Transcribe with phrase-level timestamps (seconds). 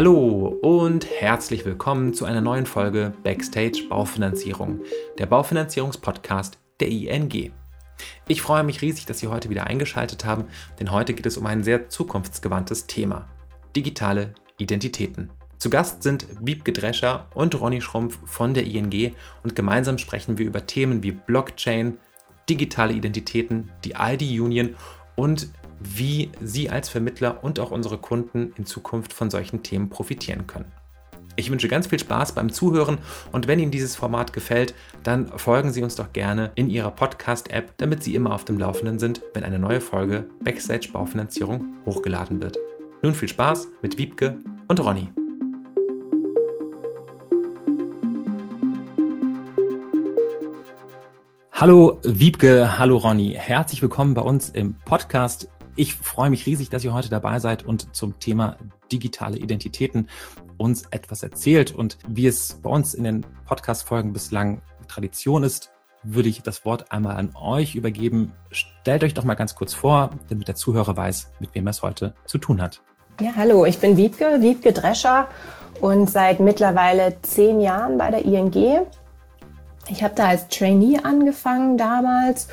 [0.00, 4.80] Hallo und herzlich willkommen zu einer neuen Folge Backstage Baufinanzierung,
[5.18, 7.52] der Baufinanzierungspodcast der ING.
[8.26, 10.46] Ich freue mich riesig, dass Sie heute wieder eingeschaltet haben,
[10.78, 13.28] denn heute geht es um ein sehr zukunftsgewandtes Thema:
[13.76, 15.28] digitale Identitäten.
[15.58, 20.46] Zu Gast sind Wiebke Drescher und Ronny Schrumpf von der ING und gemeinsam sprechen wir
[20.46, 21.98] über Themen wie Blockchain,
[22.48, 24.76] digitale Identitäten, die ID-Union
[25.14, 30.46] und wie Sie als Vermittler und auch unsere Kunden in Zukunft von solchen Themen profitieren
[30.46, 30.70] können.
[31.36, 32.98] Ich wünsche ganz viel Spaß beim Zuhören
[33.32, 37.72] und wenn Ihnen dieses Format gefällt, dann folgen Sie uns doch gerne in Ihrer Podcast-App,
[37.78, 42.58] damit Sie immer auf dem Laufenden sind, wenn eine neue Folge Backstage Baufinanzierung hochgeladen wird.
[43.02, 44.38] Nun viel Spaß mit Wiebke
[44.68, 45.08] und Ronny.
[51.52, 53.34] Hallo Wiebke, hallo Ronny.
[53.38, 55.48] Herzlich willkommen bei uns im Podcast.
[55.76, 58.56] Ich freue mich riesig, dass ihr heute dabei seid und zum Thema
[58.92, 60.08] digitale Identitäten
[60.56, 61.72] uns etwas erzählt.
[61.72, 65.70] Und wie es bei uns in den Podcast-Folgen bislang Tradition ist,
[66.02, 68.32] würde ich das Wort einmal an euch übergeben.
[68.50, 71.82] Stellt euch doch mal ganz kurz vor, damit der Zuhörer weiß, mit wem er es
[71.82, 72.82] heute zu tun hat.
[73.20, 75.28] Ja, hallo, ich bin Wiebke, Wiebke Drescher
[75.80, 78.86] und seit mittlerweile zehn Jahren bei der ING
[79.90, 82.48] ich habe da als Trainee angefangen damals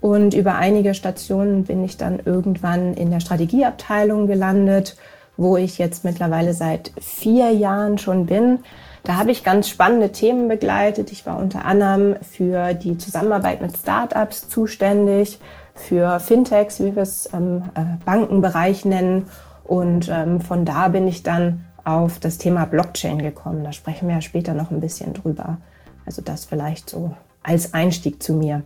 [0.00, 4.96] und über einige Stationen bin ich dann irgendwann in der Strategieabteilung gelandet,
[5.36, 8.60] wo ich jetzt mittlerweile seit vier Jahren schon bin.
[9.04, 11.12] Da habe ich ganz spannende Themen begleitet.
[11.12, 15.38] Ich war unter anderem für die Zusammenarbeit mit Startups zuständig,
[15.74, 19.26] für Fintechs, wie wir es im äh, Bankenbereich nennen.
[19.64, 23.64] Und ähm, von da bin ich dann auf das Thema Blockchain gekommen.
[23.64, 25.58] Da sprechen wir ja später noch ein bisschen drüber.
[26.04, 28.62] Also das vielleicht so als Einstieg zu mir.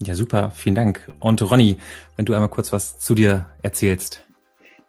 [0.00, 1.10] Ja, super, vielen Dank.
[1.18, 1.76] Und Ronny,
[2.16, 4.24] wenn du einmal kurz was zu dir erzählst.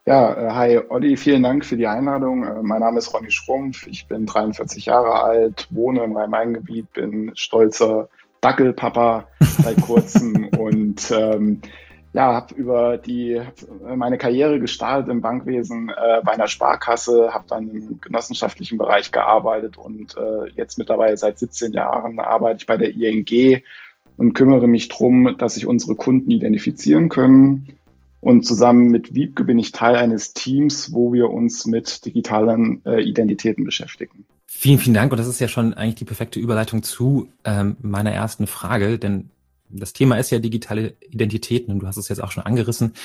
[0.06, 2.44] Ja, äh, hi Olli, vielen Dank für die Einladung.
[2.44, 7.32] Äh, mein Name ist Ronny Schrumpf, ich bin 43 Jahre alt, wohne im Rhein-Main-Gebiet, bin
[7.36, 8.10] stolzer
[8.42, 11.62] Dackelpapa seit kurzem und ähm,
[12.14, 13.40] ja, habe über die
[13.96, 19.78] meine Karriere gestartet im Bankwesen äh, bei einer Sparkasse, habe dann im genossenschaftlichen Bereich gearbeitet
[19.78, 23.62] und äh, jetzt mittlerweile seit 17 Jahren arbeite ich bei der ING
[24.20, 27.70] und kümmere mich darum, dass sich unsere Kunden identifizieren können.
[28.20, 33.02] Und zusammen mit Wiebke bin ich Teil eines Teams, wo wir uns mit digitalen äh,
[33.02, 34.26] Identitäten beschäftigen.
[34.46, 35.14] Vielen, vielen Dank.
[35.14, 39.30] Und das ist ja schon eigentlich die perfekte Überleitung zu ähm, meiner ersten Frage, denn
[39.70, 42.96] das Thema ist ja digitale Identitäten und du hast es jetzt auch schon angerissen.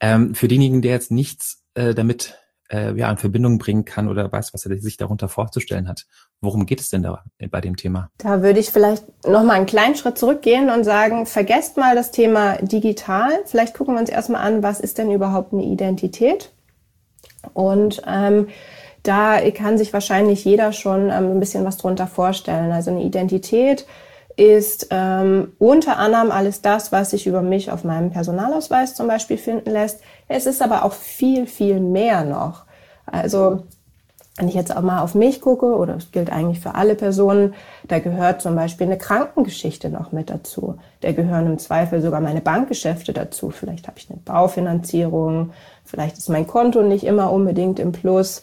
[0.00, 2.34] Ähm, für denjenigen, der jetzt nichts äh, damit
[2.70, 6.06] äh, ja, in Verbindung bringen kann oder weiß, was er sich darunter vorzustellen hat.
[6.40, 8.10] Worum geht es denn da bei dem Thema?
[8.18, 12.10] Da würde ich vielleicht noch mal einen kleinen Schritt zurückgehen und sagen, vergesst mal das
[12.10, 13.30] Thema digital.
[13.46, 16.52] Vielleicht gucken wir uns erstmal an, was ist denn überhaupt eine Identität?
[17.54, 18.48] Und ähm,
[19.02, 22.72] da kann sich wahrscheinlich jeder schon ähm, ein bisschen was drunter vorstellen.
[22.72, 23.86] Also eine Identität
[24.36, 29.38] ist ähm, unter anderem alles das, was sich über mich auf meinem Personalausweis zum Beispiel
[29.38, 30.00] finden lässt.
[30.28, 32.64] Es ist aber auch viel, viel mehr noch.
[33.06, 33.62] Also
[34.36, 37.54] wenn ich jetzt auch mal auf mich gucke, oder es gilt eigentlich für alle Personen,
[37.88, 40.76] da gehört zum Beispiel eine Krankengeschichte noch mit dazu.
[41.00, 43.48] Da gehören im Zweifel sogar meine Bankgeschäfte dazu.
[43.48, 45.52] Vielleicht habe ich eine Baufinanzierung,
[45.84, 48.42] vielleicht ist mein Konto nicht immer unbedingt im Plus.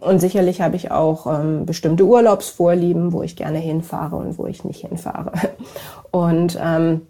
[0.00, 4.64] Und sicherlich habe ich auch ähm, bestimmte Urlaubsvorlieben, wo ich gerne hinfahre und wo ich
[4.64, 5.32] nicht hinfahre.
[6.10, 7.02] Und ähm,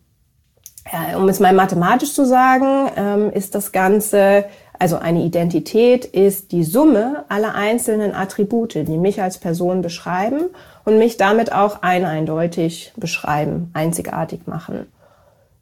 [0.93, 4.45] ja, um es mal mathematisch zu sagen, ähm, ist das Ganze,
[4.79, 10.47] also eine Identität ist die Summe aller einzelnen Attribute, die mich als Person beschreiben
[10.85, 14.87] und mich damit auch eindeutig beschreiben, einzigartig machen.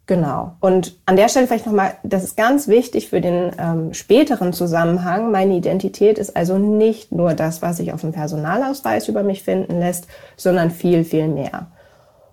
[0.09, 0.53] Genau.
[0.61, 5.31] Und an der Stelle vielleicht nochmal, das ist ganz wichtig für den ähm, späteren Zusammenhang.
[5.31, 9.79] Meine Identität ist also nicht nur das, was sich auf dem Personalausweis über mich finden
[9.79, 11.67] lässt, sondern viel, viel mehr.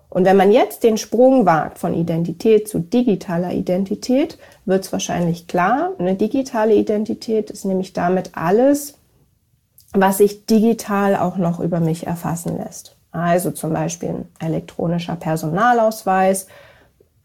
[0.08, 5.46] Und wenn man jetzt den Sprung wagt von Identität zu digitaler Identität, wird es wahrscheinlich
[5.46, 5.90] klar.
[5.98, 8.94] Eine digitale Identität ist nämlich damit alles,
[9.92, 12.96] was sich digital auch noch über mich erfassen lässt.
[13.12, 16.46] Also zum Beispiel ein elektronischer Personalausweis,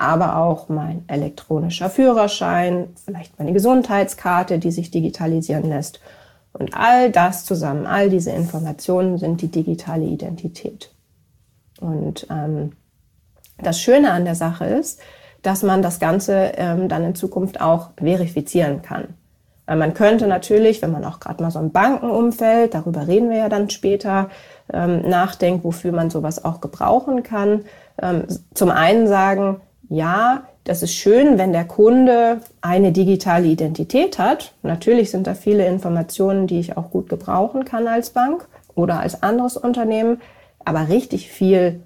[0.02, 6.00] aber auch mein elektronischer Führerschein, vielleicht meine Gesundheitskarte, die sich digitalisieren lässt.
[6.54, 10.92] Und all das zusammen, all diese Informationen sind die digitale Identität.
[11.80, 12.74] Und ähm,
[13.62, 15.00] das Schöne an der Sache ist,
[15.44, 19.10] dass man das Ganze ähm, dann in Zukunft auch verifizieren kann.
[19.68, 23.38] Weil man könnte natürlich, wenn man auch gerade mal so im Bankenumfeld, darüber reden wir
[23.38, 24.30] ja dann später,
[24.74, 27.66] ähm, nachdenkt, wofür man sowas auch gebrauchen kann,
[28.02, 28.26] ähm,
[28.56, 34.54] zum einen sagen, ja, das ist schön, wenn der Kunde eine digitale Identität hat.
[34.64, 39.22] Natürlich sind da viele Informationen, die ich auch gut gebrauchen kann als Bank oder als
[39.22, 40.22] anderes Unternehmen.
[40.64, 41.82] Aber richtig viel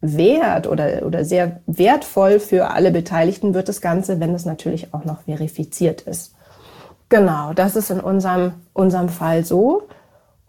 [0.00, 5.04] Wert oder, oder sehr wertvoll für alle Beteiligten wird das Ganze, wenn es natürlich auch
[5.04, 6.34] noch verifiziert ist.
[7.10, 9.82] Genau, das ist in unserem, unserem Fall so.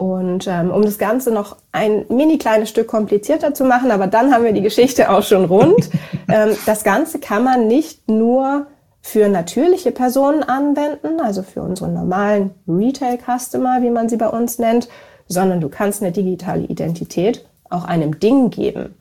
[0.01, 4.33] Und ähm, um das Ganze noch ein mini kleines Stück komplizierter zu machen, aber dann
[4.33, 5.91] haben wir die Geschichte auch schon rund.
[6.27, 8.65] ähm, das Ganze kann man nicht nur
[9.03, 14.89] für natürliche Personen anwenden, also für unsere normalen Retail-Customer, wie man sie bei uns nennt,
[15.27, 18.95] sondern du kannst eine digitale Identität auch einem Ding geben.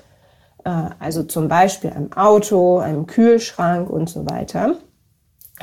[0.67, 4.75] Äh, also zum Beispiel einem Auto, einem Kühlschrank und so weiter.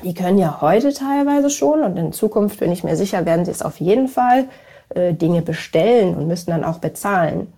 [0.04, 3.52] Die können ja heute teilweise schon und in Zukunft bin ich mir sicher, werden sie
[3.52, 4.48] es auf jeden Fall
[4.90, 7.54] äh, Dinge bestellen und müssen dann auch bezahlen.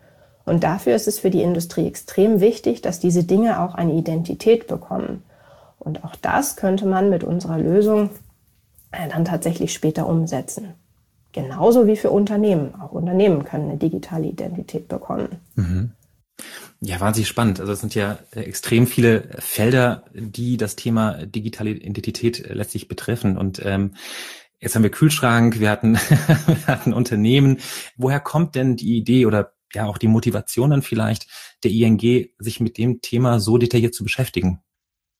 [0.45, 4.67] Und dafür ist es für die Industrie extrem wichtig, dass diese Dinge auch eine Identität
[4.67, 5.23] bekommen.
[5.77, 8.09] Und auch das könnte man mit unserer Lösung
[8.91, 10.73] äh, dann tatsächlich später umsetzen.
[11.31, 12.73] Genauso wie für Unternehmen.
[12.81, 15.39] Auch Unternehmen können eine digitale Identität bekommen.
[15.55, 15.91] Mhm.
[16.81, 17.59] Ja, wahnsinnig spannend.
[17.59, 23.37] Also es sind ja äh, extrem viele Felder, die das Thema digitale Identität letztlich betreffen.
[23.37, 23.91] Und ähm,
[24.59, 25.93] Jetzt haben wir Kühlschrank, wir hatten,
[26.47, 27.59] wir hatten Unternehmen.
[27.95, 31.27] Woher kommt denn die Idee oder ja auch die Motivation dann vielleicht
[31.63, 34.61] der ING, sich mit dem Thema so detailliert zu beschäftigen?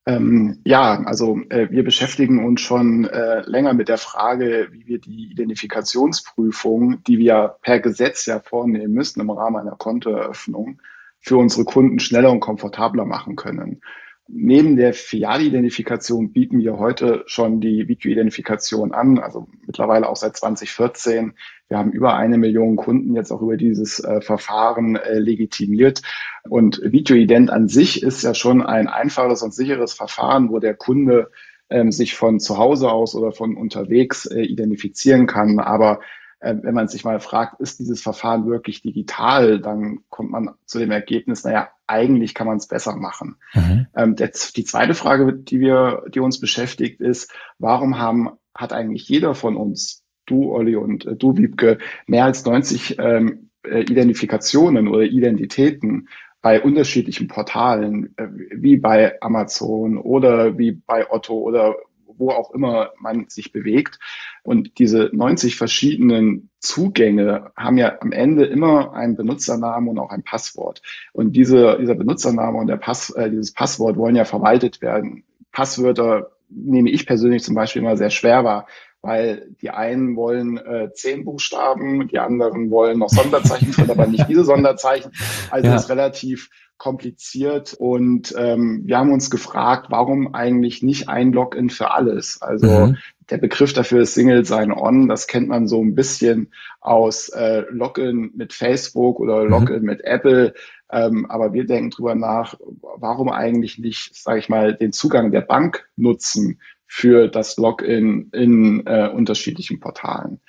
[0.06, 5.00] Ähm, ja, also äh, wir beschäftigen uns schon äh, länger mit der Frage, wie wir
[5.00, 10.82] die Identifikationsprüfung, die wir per Gesetz ja vornehmen müssen im Rahmen einer Kontoeröffnung,
[11.20, 13.82] für unsere Kunden schneller und komfortabler machen können.
[14.31, 21.34] Neben der Filialidentifikation bieten wir heute schon die Video-Identifikation an, also mittlerweile auch seit 2014.
[21.68, 26.04] Wir haben über eine Million Kunden jetzt auch über dieses äh, Verfahren äh, legitimiert.
[26.48, 31.31] Und Videoident an sich ist ja schon ein einfaches und sicheres Verfahren, wo der Kunde
[31.72, 35.60] ähm, sich von zu Hause aus oder von unterwegs äh, identifizieren kann.
[35.60, 36.02] Aber
[36.42, 40.92] wenn man sich mal fragt, ist dieses Verfahren wirklich digital, dann kommt man zu dem
[40.92, 43.36] Ergebnis, naja, eigentlich kann man es besser machen.
[43.54, 43.88] Mhm.
[43.96, 49.10] Ähm, der, die zweite Frage, die wir, die uns beschäftigt, ist, warum haben, hat eigentlich
[49.10, 54.88] jeder von uns, du Olli und äh, du Wiebke, mehr als 90 ähm, äh, Identifikationen
[54.88, 56.08] oder Identitäten
[56.42, 61.76] bei unterschiedlichen Portalen, äh, wie bei Amazon oder wie bei Otto oder
[62.06, 64.00] wo auch immer man sich bewegt.
[64.44, 70.24] Und diese 90 verschiedenen Zugänge haben ja am Ende immer einen Benutzernamen und auch ein
[70.24, 70.82] Passwort.
[71.14, 75.24] Und diese, dieser Benutzername und der Pass, äh, dieses Passwort wollen ja verwaltet werden.
[75.52, 78.68] Passwörter nehme ich persönlich zum Beispiel immer sehr schwer wahr,
[79.01, 84.28] weil die einen wollen äh, zehn Buchstaben, die anderen wollen noch Sonderzeichen drin, aber nicht
[84.28, 85.12] diese Sonderzeichen.
[85.51, 85.75] Also ja.
[85.75, 91.92] ist relativ kompliziert und ähm, wir haben uns gefragt, warum eigentlich nicht ein Login für
[91.92, 92.42] alles?
[92.42, 92.98] Also mhm.
[93.30, 98.31] der Begriff dafür ist Single Sign-On, das kennt man so ein bisschen aus äh, Login
[98.36, 99.50] mit Facebook oder mhm.
[99.50, 99.86] Login mhm.
[99.86, 100.54] mit Apple.
[100.92, 105.42] Ähm, aber wir denken drüber nach, warum eigentlich nicht, sage ich mal, den Zugang der
[105.42, 106.60] Bank nutzen
[106.92, 110.40] für das Login in äh, unterschiedlichen Portalen.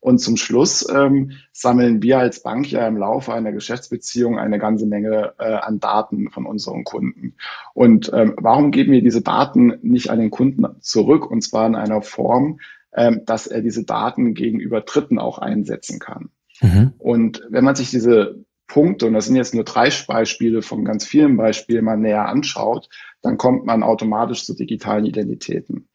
[0.00, 4.86] Und zum Schluss ähm, sammeln wir als Bank ja im Laufe einer Geschäftsbeziehung eine ganze
[4.86, 7.34] Menge äh, an Daten von unseren Kunden.
[7.74, 11.74] Und ähm, warum geben wir diese Daten nicht an den Kunden zurück und zwar in
[11.74, 12.58] einer Form,
[12.94, 16.30] ähm, dass er diese Daten gegenüber Dritten auch einsetzen kann?
[16.62, 16.94] Mhm.
[16.96, 21.04] Und wenn man sich diese Punkte, und das sind jetzt nur drei Beispiele von ganz
[21.04, 22.88] vielen Beispielen, mal näher anschaut,
[23.22, 25.88] dann kommt man automatisch zu digitalen Identitäten.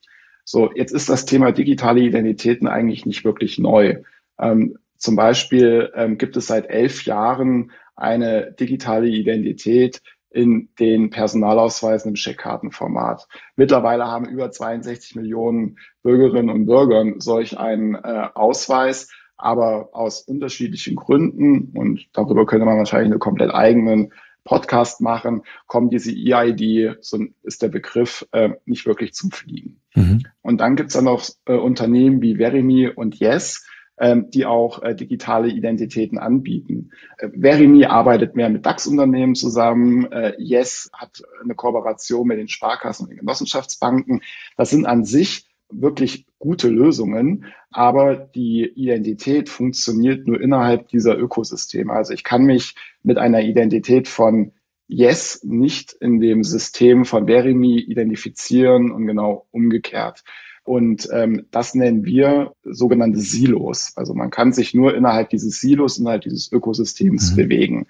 [0.43, 4.01] So, jetzt ist das Thema digitale Identitäten eigentlich nicht wirklich neu.
[4.39, 12.10] Ähm, zum Beispiel ähm, gibt es seit elf Jahren eine digitale Identität in den Personalausweisen
[12.10, 13.27] im Scheckkartenformat.
[13.55, 20.96] Mittlerweile haben über 62 Millionen Bürgerinnen und Bürger solch einen äh, Ausweis, aber aus unterschiedlichen
[20.96, 24.13] Gründen, und darüber könnte man wahrscheinlich einen komplett eigenen
[24.48, 29.82] Podcast machen, kommt diese EID, so ist der Begriff, äh, nicht wirklich zum Fliegen.
[29.94, 30.24] Mhm.
[30.42, 33.66] Und dann gibt's dann noch äh, Unternehmen wie Verimi und Yes,
[34.00, 36.92] ähm, die auch äh, digitale Identitäten anbieten.
[37.18, 40.10] Äh, Verimi arbeitet mehr mit DAX-Unternehmen zusammen.
[40.12, 44.22] Äh, yes hat eine Kooperation mit den Sparkassen und den Genossenschaftsbanken.
[44.56, 51.91] Das sind an sich wirklich gute Lösungen, aber die Identität funktioniert nur innerhalb dieser Ökosysteme.
[51.93, 54.53] Also ich kann mich mit einer Identität von
[54.88, 60.24] Yes nicht in dem System von Verimi identifizieren und genau umgekehrt.
[60.63, 63.93] Und ähm, das nennen wir sogenannte Silos.
[63.95, 67.36] Also man kann sich nur innerhalb dieses Silos, innerhalb dieses Ökosystems mhm.
[67.36, 67.88] bewegen.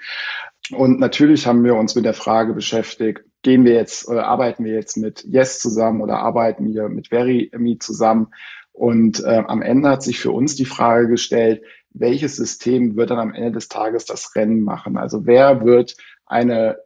[0.72, 4.74] Und natürlich haben wir uns mit der Frage beschäftigt, gehen wir jetzt, äh, arbeiten wir
[4.74, 8.34] jetzt mit Yes zusammen oder arbeiten wir mit VeryMe zusammen?
[8.74, 13.20] Und äh, am Ende hat sich für uns die Frage gestellt, welches System wird dann
[13.20, 14.98] am Ende des Tages das Rennen machen?
[14.98, 16.80] Also wer wird eine,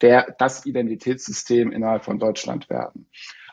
[0.00, 3.06] der, das Identitätssystem innerhalb von Deutschland werden?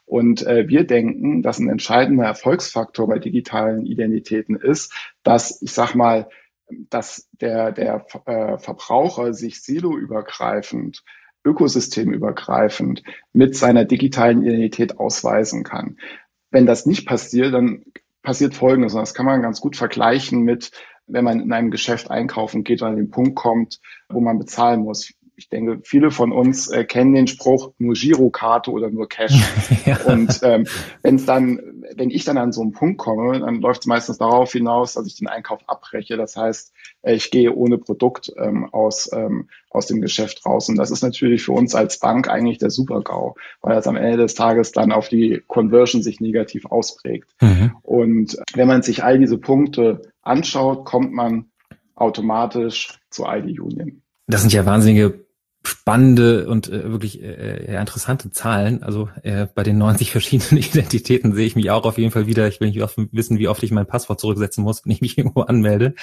[0.05, 4.93] Und äh, wir denken, dass ein entscheidender Erfolgsfaktor bei digitalen Identitäten ist,
[5.24, 6.29] dass, ich sag mal,
[6.89, 11.03] dass der, der äh, Verbraucher sich siloübergreifend,
[11.43, 13.03] ökosystemübergreifend
[13.34, 15.98] mit seiner digitalen Identität ausweisen kann.
[16.51, 17.84] Wenn das nicht passiert, dann
[18.24, 18.93] passiert Folgendes.
[18.93, 20.72] Und das kann man ganz gut vergleichen mit,
[21.08, 23.79] wenn man in einem Geschäft einkaufen geht und an den Punkt kommt,
[24.10, 28.72] wo man bezahlen muss ich denke, viele von uns äh, kennen den Spruch nur Girokarte
[28.72, 29.41] oder nur Cash.
[29.86, 29.98] ja.
[30.05, 30.67] Und ähm,
[31.01, 34.17] wenn es dann, wenn ich dann an so einen Punkt komme, dann läuft es meistens
[34.17, 36.17] darauf hinaus, dass ich den Einkauf abbreche.
[36.17, 40.69] Das heißt, äh, ich gehe ohne Produkt ähm, aus, ähm, aus dem Geschäft raus.
[40.69, 44.17] Und das ist natürlich für uns als Bank eigentlich der Super-GAU, weil das am Ende
[44.17, 47.29] des Tages dann auf die Conversion sich negativ ausprägt.
[47.41, 47.72] Mhm.
[47.81, 51.46] Und wenn man sich all diese Punkte anschaut, kommt man
[51.96, 54.01] automatisch zur ID Union.
[54.27, 55.25] Das sind ja wahnsinnige
[55.63, 58.82] spannende und äh, wirklich äh, ja, interessante Zahlen.
[58.82, 62.48] Also äh, bei den 90 verschiedenen Identitäten sehe ich mich auch auf jeden Fall wieder.
[62.48, 62.80] Ich will nicht
[63.12, 65.96] wissen, wie oft ich mein Passwort zurücksetzen muss, wenn ich mich irgendwo anmelde.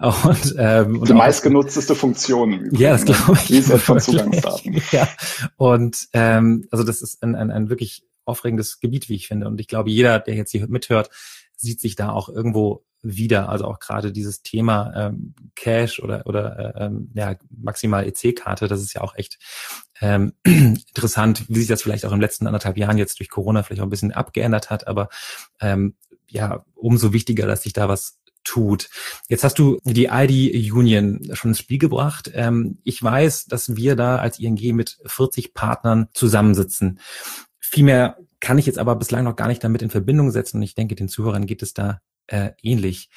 [0.00, 2.52] Und, ähm, und die meistgenutzteste Funktion.
[2.52, 3.50] Übrigens, ja, das glaube ich.
[3.50, 4.82] Reset von Zugangsdaten.
[4.92, 5.08] Ja.
[5.56, 9.48] Und ähm, also das ist ein, ein, ein wirklich aufregendes Gebiet, wie ich finde.
[9.48, 11.08] Und ich glaube, jeder, der jetzt hier mithört,
[11.56, 13.48] sieht sich da auch irgendwo wieder.
[13.48, 18.80] Also auch gerade dieses Thema ähm, Cash oder oder äh, ähm, ja maximal EC-Karte, das
[18.80, 19.38] ist ja auch echt
[20.00, 23.80] ähm, interessant, wie sich das vielleicht auch im letzten anderthalb Jahren jetzt durch Corona vielleicht
[23.80, 24.86] auch ein bisschen abgeändert hat.
[24.86, 25.08] Aber
[25.60, 25.94] ähm,
[26.28, 28.88] ja, umso wichtiger, dass sich da was tut.
[29.28, 32.30] Jetzt hast du die ID Union schon ins Spiel gebracht.
[32.34, 37.00] Ähm, ich weiß, dass wir da als ING mit 40 Partnern zusammensitzen.
[37.58, 40.58] Vielmehr kann ich jetzt aber bislang noch gar nicht damit in Verbindung setzen.
[40.58, 43.10] Und ich denke, den Zuhörern geht es da äh, ähnlich.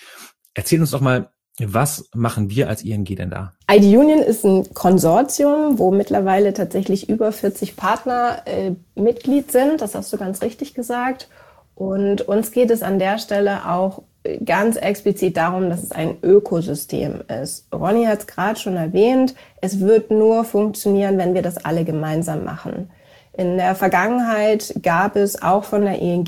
[0.53, 3.53] Erzähl uns doch mal, was machen wir als ING denn da?
[3.69, 9.81] ID Union ist ein Konsortium, wo mittlerweile tatsächlich über 40 Partner äh, Mitglied sind.
[9.81, 11.29] Das hast du ganz richtig gesagt.
[11.75, 14.03] Und uns geht es an der Stelle auch
[14.45, 17.67] ganz explizit darum, dass es ein Ökosystem ist.
[17.73, 19.33] Ronny hat es gerade schon erwähnt.
[19.61, 22.89] Es wird nur funktionieren, wenn wir das alle gemeinsam machen.
[23.33, 26.27] In der Vergangenheit gab es auch von der ING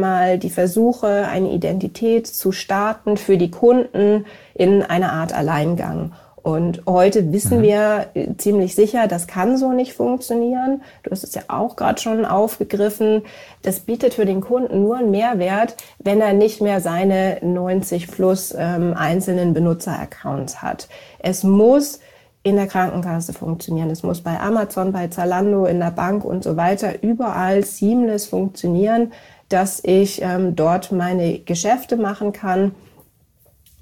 [0.00, 6.12] mal die Versuche, eine Identität zu starten für die Kunden in einer Art Alleingang.
[6.42, 7.62] Und heute wissen mhm.
[7.62, 10.82] wir äh, ziemlich sicher, das kann so nicht funktionieren.
[11.02, 13.22] Du hast es ja auch gerade schon aufgegriffen.
[13.62, 18.54] Das bietet für den Kunden nur einen Mehrwert, wenn er nicht mehr seine 90 plus
[18.56, 20.88] ähm, einzelnen Benutzeraccounts hat.
[21.18, 22.00] Es muss
[22.42, 23.90] in der Krankenkasse funktionieren.
[23.90, 29.12] Es muss bei Amazon, bei Zalando, in der Bank und so weiter überall seamless funktionieren,
[29.48, 32.72] dass ich ähm, dort meine Geschäfte machen kann.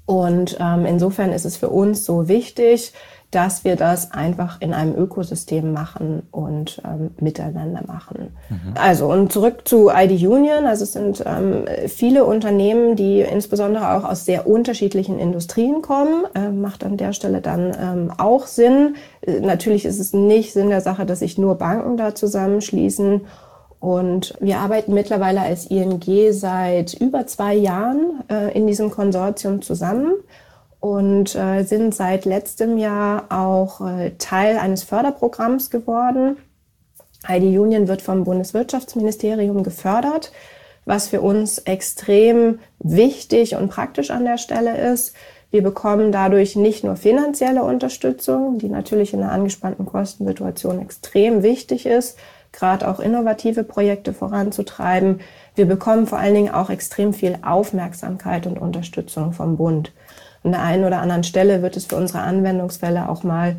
[0.05, 2.93] Und ähm, insofern ist es für uns so wichtig,
[3.31, 8.35] dass wir das einfach in einem Ökosystem machen und ähm, miteinander machen.
[8.49, 8.73] Mhm.
[8.73, 10.65] Also und zurück zu ID Union.
[10.65, 16.25] Also es sind ähm, viele Unternehmen, die insbesondere auch aus sehr unterschiedlichen Industrien kommen.
[16.33, 18.95] Ähm, macht an der Stelle dann ähm, auch Sinn.
[19.21, 23.21] Äh, natürlich ist es nicht Sinn der Sache, dass sich nur Banken da zusammenschließen.
[23.79, 30.13] Und wir arbeiten mittlerweile als ING seit über zwei Jahren äh, in diesem Konsortium zusammen
[30.79, 36.37] und äh, sind seit letztem Jahr auch äh, Teil eines Förderprogramms geworden.
[37.27, 40.31] ID Union wird vom Bundeswirtschaftsministerium gefördert,
[40.85, 45.13] was für uns extrem wichtig und praktisch an der Stelle ist.
[45.51, 51.85] Wir bekommen dadurch nicht nur finanzielle Unterstützung, die natürlich in einer angespannten Kostensituation extrem wichtig
[51.85, 52.17] ist,
[52.51, 55.21] gerade auch innovative Projekte voranzutreiben.
[55.55, 59.91] Wir bekommen vor allen Dingen auch extrem viel Aufmerksamkeit und Unterstützung vom Bund.
[60.43, 63.57] An der einen oder anderen Stelle wird es für unsere Anwendungsfälle auch mal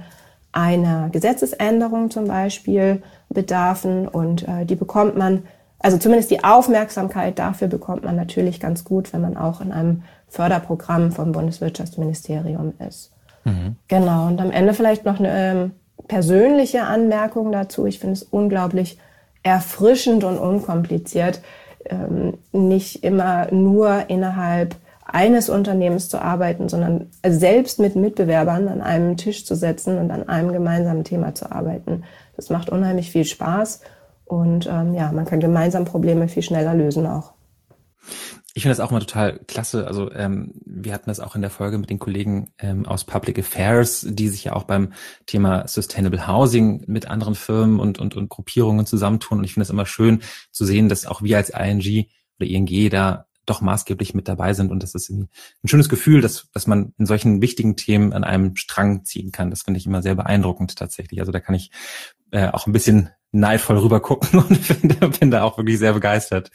[0.53, 5.45] einer Gesetzesänderung zum Beispiel bedarfen und äh, die bekommt man,
[5.79, 10.03] also zumindest die Aufmerksamkeit dafür bekommt man natürlich ganz gut, wenn man auch in einem
[10.29, 13.13] Förderprogramm vom Bundeswirtschaftsministerium ist.
[13.45, 13.77] Mhm.
[13.89, 15.71] Genau, und am Ende vielleicht noch eine ähm,
[16.09, 17.87] persönliche Anmerkung dazu.
[17.87, 18.99] Ich finde es unglaublich
[19.43, 21.41] erfrischend und unkompliziert,
[21.87, 24.75] ähm, nicht immer nur innerhalb
[25.13, 30.29] eines Unternehmens zu arbeiten, sondern selbst mit Mitbewerbern an einem Tisch zu setzen und an
[30.29, 32.05] einem gemeinsamen Thema zu arbeiten.
[32.37, 33.81] Das macht unheimlich viel Spaß
[34.25, 37.33] und ähm, ja, man kann gemeinsam Probleme viel schneller lösen auch.
[38.53, 39.87] Ich finde das auch immer total klasse.
[39.87, 43.39] Also ähm, wir hatten das auch in der Folge mit den Kollegen ähm, aus Public
[43.39, 44.93] Affairs, die sich ja auch beim
[45.27, 49.39] Thema Sustainable Housing mit anderen Firmen und, und, und Gruppierungen zusammentun.
[49.39, 52.07] Und ich finde es immer schön zu sehen, dass auch wir als ING
[52.39, 54.71] oder ING da doch maßgeblich mit dabei sind.
[54.71, 55.29] Und das ist ein
[55.65, 59.51] schönes Gefühl, dass, dass man in solchen wichtigen Themen an einem Strang ziehen kann.
[59.51, 61.21] Das finde ich immer sehr beeindruckend tatsächlich.
[61.21, 61.71] Also da kann ich
[62.31, 66.51] äh, auch ein bisschen neidvoll rüber gucken und bin, bin da auch wirklich sehr begeistert.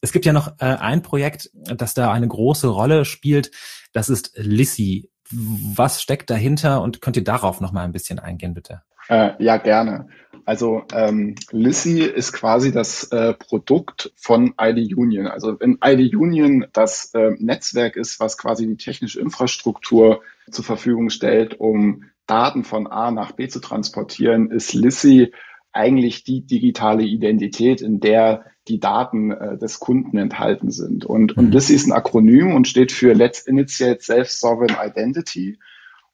[0.00, 3.50] Es gibt ja noch äh, ein Projekt, das da eine große Rolle spielt.
[3.92, 5.10] Das ist Lissy.
[5.30, 8.82] Was steckt dahinter und könnt ihr darauf noch mal ein bisschen eingehen, bitte?
[9.08, 10.08] Äh, ja, gerne.
[10.44, 15.26] Also ähm, Lissy ist quasi das äh, Produkt von ID Union.
[15.26, 21.10] Also wenn ID Union das äh, Netzwerk ist, was quasi die technische Infrastruktur zur Verfügung
[21.10, 25.32] stellt, um Daten von A nach B zu transportieren, ist Lissy
[25.72, 31.04] eigentlich die digitale Identität, in der die Daten äh, des Kunden enthalten sind.
[31.04, 31.74] Und, und das mhm.
[31.74, 35.58] ist ein Akronym und steht für Let's Initiate Self-Sovereign Identity,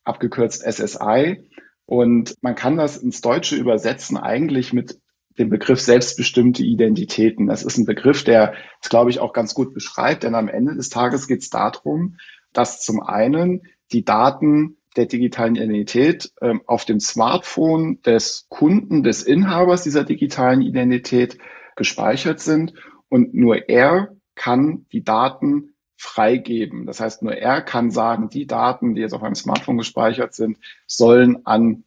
[0.05, 1.49] abgekürzt SSI.
[1.87, 4.99] Und man kann das ins Deutsche übersetzen eigentlich mit
[5.39, 7.47] dem Begriff selbstbestimmte Identitäten.
[7.47, 10.75] Das ist ein Begriff, der es, glaube ich, auch ganz gut beschreibt, denn am Ende
[10.75, 12.19] des Tages geht es darum,
[12.53, 19.23] dass zum einen die Daten der digitalen Identität ähm, auf dem Smartphone des Kunden, des
[19.23, 21.39] Inhabers dieser digitalen Identität
[21.77, 22.75] gespeichert sind
[23.09, 26.87] und nur er kann die Daten freigeben.
[26.87, 30.59] Das heißt, nur er kann sagen, die Daten, die jetzt auf einem Smartphone gespeichert sind,
[30.87, 31.85] sollen an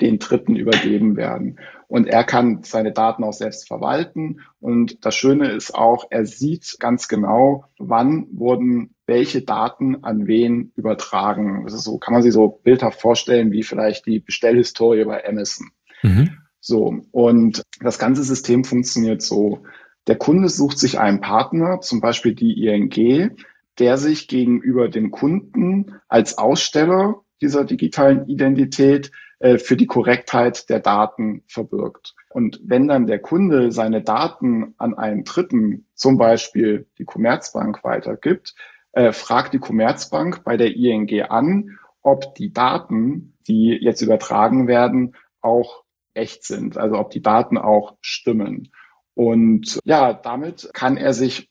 [0.00, 1.60] den Dritten übergeben werden.
[1.86, 4.40] Und er kann seine Daten auch selbst verwalten.
[4.60, 10.72] Und das Schöne ist auch, er sieht ganz genau, wann wurden welche Daten an wen
[10.76, 11.64] übertragen.
[11.64, 15.70] Das ist so, kann man sich so bildhaft vorstellen, wie vielleicht die Bestellhistorie bei Amazon.
[16.02, 16.38] Mhm.
[16.64, 17.04] So.
[17.12, 19.64] Und das ganze System funktioniert so.
[20.06, 23.36] Der Kunde sucht sich einen Partner, zum Beispiel die ING,
[23.78, 30.80] der sich gegenüber dem Kunden als Aussteller dieser digitalen Identität äh, für die Korrektheit der
[30.80, 32.14] Daten verbirgt.
[32.30, 38.54] Und wenn dann der Kunde seine Daten an einen Dritten, zum Beispiel die Commerzbank, weitergibt,
[38.92, 45.14] äh, fragt die Commerzbank bei der ING an, ob die Daten, die jetzt übertragen werden,
[45.42, 45.83] auch
[46.14, 48.72] echt sind, also ob die Daten auch stimmen.
[49.14, 51.50] Und ja, damit kann er sich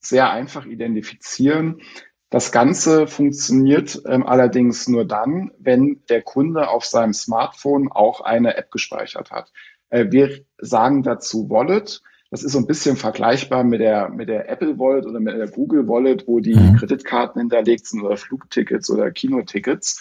[0.00, 1.82] sehr einfach identifizieren,
[2.30, 8.56] das Ganze funktioniert ähm, allerdings nur dann, wenn der Kunde auf seinem Smartphone auch eine
[8.56, 9.52] App gespeichert hat.
[9.88, 12.02] Äh, wir sagen dazu Wallet.
[12.30, 15.48] Das ist so ein bisschen vergleichbar mit der, mit der Apple Wallet oder mit der
[15.48, 16.76] Google Wallet, wo die mhm.
[16.76, 20.00] Kreditkarten hinterlegt sind oder Flugtickets oder Kinotickets.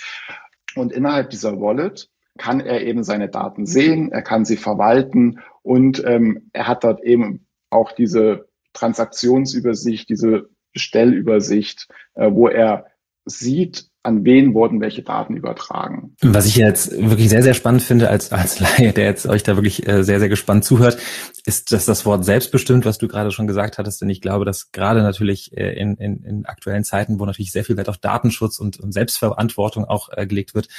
[0.75, 6.03] Und innerhalb dieser Wallet kann er eben seine Daten sehen, er kann sie verwalten und
[6.05, 12.85] ähm, er hat dort eben auch diese Transaktionsübersicht, diese Bestellübersicht, äh, wo er
[13.25, 16.15] sieht, an wen wurden welche Daten übertragen.
[16.21, 19.55] Was ich jetzt wirklich sehr, sehr spannend finde als, als Laie, der jetzt euch da
[19.55, 20.97] wirklich äh, sehr, sehr gespannt zuhört,
[21.45, 24.71] ist, dass das Wort selbstbestimmt, was du gerade schon gesagt hattest, denn ich glaube, dass
[24.71, 28.57] gerade natürlich äh, in, in, in aktuellen Zeiten, wo natürlich sehr viel Wert auf Datenschutz
[28.59, 30.69] und, und Selbstverantwortung auch äh, gelegt wird,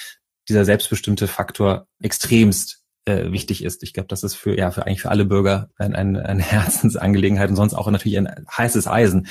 [0.50, 3.82] dieser selbstbestimmte Faktor extremst äh, wichtig ist.
[3.82, 7.48] Ich glaube, das ist für ja für eigentlich für alle Bürger ein, ein, eine Herzensangelegenheit
[7.48, 9.26] und sonst auch natürlich ein heißes Eisen.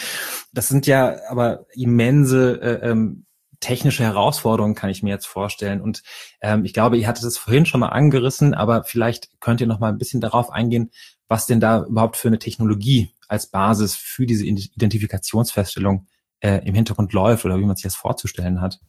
[0.54, 3.26] Das sind ja aber immense äh, ähm,
[3.60, 5.82] technische Herausforderungen, kann ich mir jetzt vorstellen.
[5.82, 6.02] Und
[6.42, 9.80] ähm, ich glaube, ihr hattet es vorhin schon mal angerissen, aber vielleicht könnt ihr noch
[9.80, 10.92] mal ein bisschen darauf eingehen,
[11.28, 16.08] was denn da überhaupt für eine Technologie als Basis für diese Identifikationsfeststellung
[16.40, 18.80] äh, im Hintergrund läuft oder wie man sich das vorzustellen hat.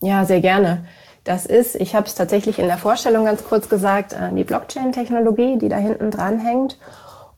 [0.00, 0.84] Ja, sehr gerne.
[1.24, 5.58] Das ist, ich habe es tatsächlich in der Vorstellung ganz kurz gesagt, äh, die Blockchain-Technologie,
[5.58, 6.78] die da hinten dran hängt.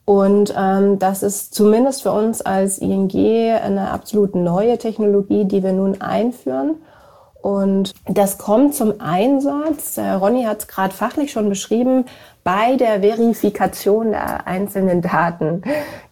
[0.05, 5.73] Und ähm, das ist zumindest für uns als ING eine absolut neue Technologie, die wir
[5.73, 6.75] nun einführen.
[7.41, 12.05] Und das kommt zum Einsatz, äh, Ronny hat es gerade fachlich schon beschrieben,
[12.45, 15.61] bei der Verifikation der einzelnen Daten.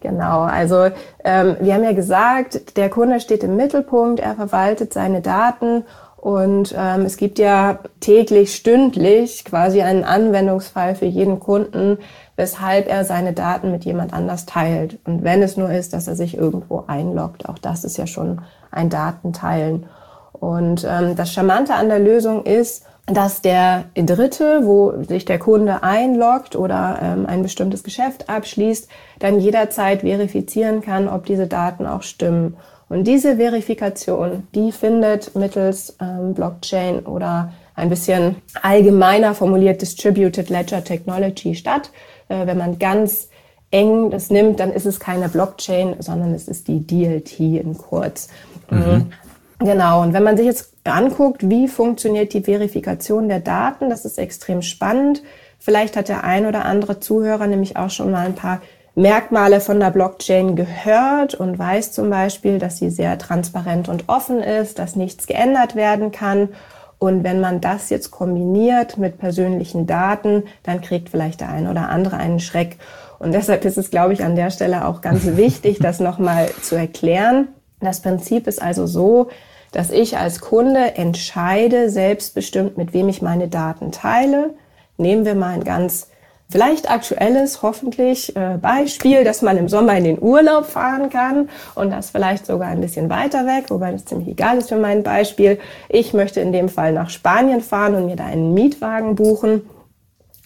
[0.00, 0.90] Genau, also
[1.24, 5.84] ähm, wir haben ja gesagt, der Kunde steht im Mittelpunkt, er verwaltet seine Daten
[6.22, 11.98] und ähm, es gibt ja täglich, stündlich quasi einen Anwendungsfall für jeden Kunden,
[12.36, 15.00] weshalb er seine Daten mit jemand anders teilt.
[15.04, 18.40] Und wenn es nur ist, dass er sich irgendwo einloggt, auch das ist ja schon
[18.70, 19.86] ein Datenteilen.
[20.32, 25.82] Und ähm, das Charmante an der Lösung ist, dass der Dritte, wo sich der Kunde
[25.82, 32.02] einloggt oder ähm, ein bestimmtes Geschäft abschließt, dann jederzeit verifizieren kann, ob diese Daten auch
[32.02, 32.56] stimmen.
[32.92, 40.84] Und diese Verifikation, die findet mittels ähm, Blockchain oder ein bisschen allgemeiner formuliert Distributed Ledger
[40.84, 41.90] Technology statt.
[42.28, 43.30] Äh, wenn man ganz
[43.70, 48.28] eng das nimmt, dann ist es keine Blockchain, sondern es ist die DLT in kurz.
[48.68, 49.10] Mhm.
[49.58, 54.18] Genau, und wenn man sich jetzt anguckt, wie funktioniert die Verifikation der Daten, das ist
[54.18, 55.22] extrem spannend.
[55.58, 58.60] Vielleicht hat der ein oder andere Zuhörer nämlich auch schon mal ein paar
[58.94, 64.40] Merkmale von der Blockchain gehört und weiß zum Beispiel, dass sie sehr transparent und offen
[64.42, 66.50] ist, dass nichts geändert werden kann.
[66.98, 71.88] Und wenn man das jetzt kombiniert mit persönlichen Daten, dann kriegt vielleicht der ein oder
[71.88, 72.76] andere einen Schreck.
[73.18, 76.76] Und deshalb ist es, glaube ich, an der Stelle auch ganz wichtig, das nochmal zu
[76.76, 77.48] erklären.
[77.80, 79.28] Das Prinzip ist also so,
[79.72, 84.50] dass ich als Kunde entscheide selbstbestimmt, mit wem ich meine Daten teile.
[84.98, 86.11] Nehmen wir mal ein ganz
[86.52, 91.90] vielleicht aktuelles, hoffentlich äh, Beispiel, dass man im Sommer in den Urlaub fahren kann und
[91.90, 95.58] das vielleicht sogar ein bisschen weiter weg, wobei das ziemlich egal ist für mein Beispiel.
[95.88, 99.62] Ich möchte in dem Fall nach Spanien fahren und mir da einen Mietwagen buchen.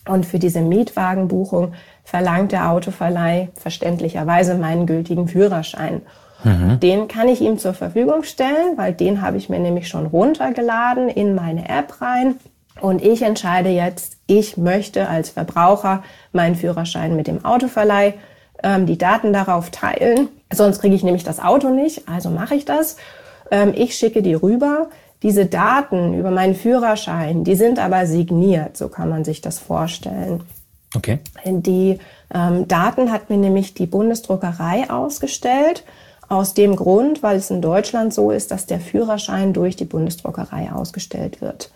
[0.09, 6.03] Und für diese Mietwagenbuchung verlangt der Autoverleih verständlicherweise meinen gültigen Führerschein.
[6.45, 6.79] Mhm.
[6.79, 11.09] Den kann ich ihm zur Verfügung stellen, weil den habe ich mir nämlich schon runtergeladen
[11.09, 12.37] in meine App rein.
[12.81, 18.15] Und ich entscheide jetzt, ich möchte als Verbraucher meinen Führerschein mit dem Autoverleih
[18.63, 20.29] ähm, die Daten darauf teilen.
[20.53, 22.97] Sonst kriege ich nämlich das Auto nicht, also mache ich das.
[23.51, 24.89] Ähm, ich schicke die rüber.
[25.23, 30.43] Diese Daten über meinen Führerschein, die sind aber signiert, so kann man sich das vorstellen.
[30.95, 31.19] Okay.
[31.45, 31.99] Die
[32.33, 35.85] ähm, Daten hat mir nämlich die Bundesdruckerei ausgestellt.
[36.29, 40.73] Aus dem Grund, weil es in Deutschland so ist, dass der Führerschein durch die Bundesdruckerei
[40.73, 41.71] ausgestellt wird.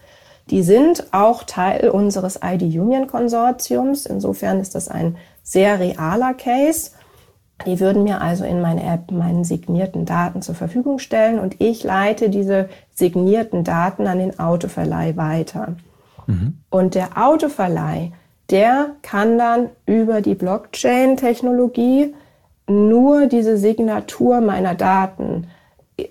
[0.50, 4.06] Die sind auch Teil unseres ID-Union-Konsortiums.
[4.06, 6.90] Insofern ist das ein sehr realer Case.
[7.66, 11.84] Die würden mir also in meine App meinen signierten Daten zur Verfügung stellen und ich
[11.84, 15.76] leite diese signierten Daten an den Autoverleih weiter.
[16.26, 16.58] Mhm.
[16.70, 18.12] Und der Autoverleih,
[18.48, 22.14] der kann dann über die Blockchain-Technologie
[22.66, 25.48] nur diese Signatur meiner Daten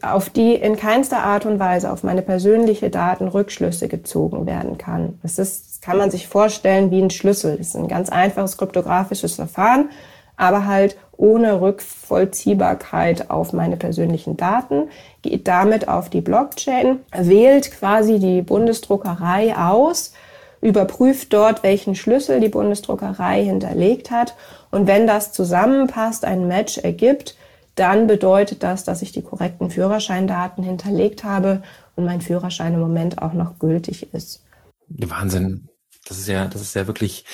[0.01, 5.19] auf die in keinster Art und Weise auf meine persönliche Daten Rückschlüsse gezogen werden kann.
[5.21, 7.57] Das, ist, das kann man sich vorstellen wie ein Schlüssel.
[7.57, 9.89] Das ist ein ganz einfaches kryptografisches Verfahren,
[10.37, 14.89] aber halt ohne Rückvollziehbarkeit auf meine persönlichen Daten,
[15.21, 20.13] geht damit auf die Blockchain, wählt quasi die Bundesdruckerei aus,
[20.61, 24.35] überprüft dort, welchen Schlüssel die Bundesdruckerei hinterlegt hat
[24.71, 27.35] und wenn das zusammenpasst, ein Match ergibt,
[27.79, 31.63] dann bedeutet das, dass ich die korrekten Führerscheindaten hinterlegt habe
[31.95, 34.43] und mein Führerschein im Moment auch noch gültig ist.
[34.89, 35.69] Wahnsinn.
[36.05, 37.25] Das ist ja, das ist ja wirklich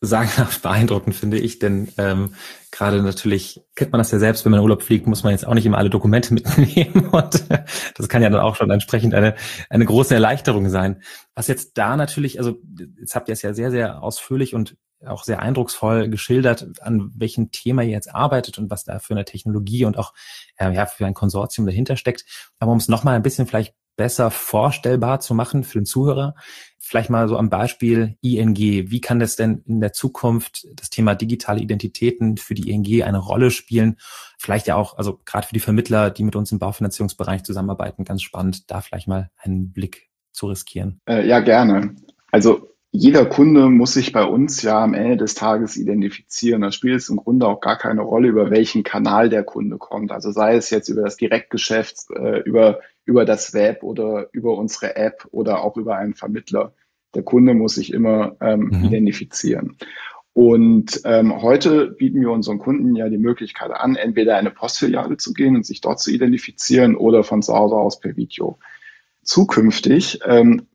[0.00, 2.34] sagenhaft beeindruckend, finde ich, denn ähm,
[2.70, 5.46] gerade natürlich kennt man das ja selbst, wenn man in Urlaub fliegt, muss man jetzt
[5.46, 7.44] auch nicht immer alle Dokumente mitnehmen und
[7.96, 9.34] das kann ja dann auch schon entsprechend eine,
[9.70, 11.02] eine große Erleichterung sein.
[11.34, 12.58] Was jetzt da natürlich, also
[13.00, 17.50] jetzt habt ihr es ja sehr, sehr ausführlich und auch sehr eindrucksvoll geschildert, an welchem
[17.50, 20.14] Thema ihr jetzt arbeitet und was da für eine Technologie und auch
[20.56, 22.24] äh, ja, für ein Konsortium dahinter steckt.
[22.58, 26.34] Aber um es nochmal ein bisschen vielleicht besser vorstellbar zu machen für den Zuhörer,
[26.78, 28.56] vielleicht mal so am Beispiel ING.
[28.56, 33.18] Wie kann das denn in der Zukunft das Thema digitale Identitäten für die ING eine
[33.18, 33.96] Rolle spielen?
[34.38, 38.22] Vielleicht ja auch, also gerade für die Vermittler, die mit uns im Baufinanzierungsbereich zusammenarbeiten, ganz
[38.22, 41.00] spannend, da vielleicht mal einen Blick zu riskieren.
[41.08, 41.96] Äh, ja, gerne.
[42.30, 46.62] Also jeder Kunde muss sich bei uns ja am Ende des Tages identifizieren.
[46.62, 50.12] Da spielt es im Grunde auch gar keine Rolle, über welchen Kanal der Kunde kommt.
[50.12, 54.96] Also sei es jetzt über das Direktgeschäft, äh, über, über das Web oder über unsere
[54.96, 56.72] App oder auch über einen Vermittler.
[57.14, 58.84] Der Kunde muss sich immer ähm, mhm.
[58.84, 59.76] identifizieren.
[60.32, 65.32] Und ähm, heute bieten wir unseren Kunden ja die Möglichkeit an, entweder eine Postfiliale zu
[65.32, 68.58] gehen und sich dort zu identifizieren oder von zu Hause aus per Video.
[69.22, 70.66] Zukünftig ähm,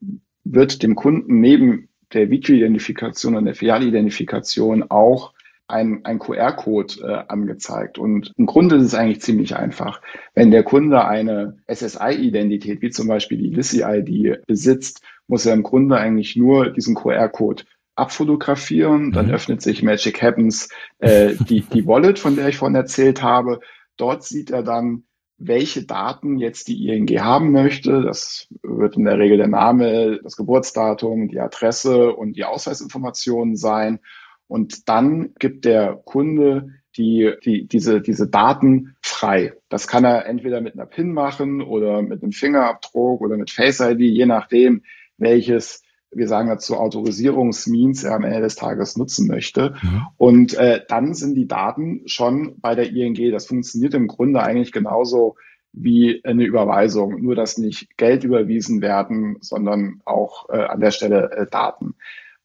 [0.43, 5.33] wird dem Kunden neben der Video-Identifikation und der Filialidentifikation auch
[5.71, 7.97] ein, ein QR-Code äh, angezeigt.
[7.97, 10.01] Und im Grunde ist es eigentlich ziemlich einfach.
[10.33, 15.97] Wenn der Kunde eine SSI-Identität, wie zum Beispiel die Lissy-ID, besitzt, muss er im Grunde
[15.97, 17.63] eigentlich nur diesen QR-Code
[17.95, 19.11] abfotografieren.
[19.11, 19.33] Dann mhm.
[19.33, 20.69] öffnet sich Magic Happens
[20.99, 23.61] äh, die, die Wallet, von der ich vorhin erzählt habe.
[23.97, 25.03] Dort sieht er dann
[25.47, 28.01] welche Daten jetzt die ING haben möchte.
[28.01, 33.99] Das wird in der Regel der Name, das Geburtsdatum, die Adresse und die Ausweisinformationen sein.
[34.47, 39.53] Und dann gibt der Kunde die, die, diese, diese Daten frei.
[39.69, 43.79] Das kann er entweder mit einer PIN machen oder mit einem Fingerabdruck oder mit Face
[43.79, 44.83] ID, je nachdem,
[45.17, 49.75] welches wir sagen dazu Autorisierungsmeans er am Ende des Tages nutzen möchte.
[49.81, 50.07] Mhm.
[50.17, 53.31] Und äh, dann sind die Daten schon bei der ING.
[53.31, 55.35] Das funktioniert im Grunde eigentlich genauso
[55.73, 61.31] wie eine Überweisung, nur dass nicht Geld überwiesen werden, sondern auch äh, an der Stelle
[61.31, 61.95] äh, Daten.